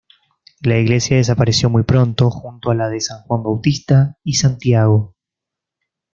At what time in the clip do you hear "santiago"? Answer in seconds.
4.33-5.13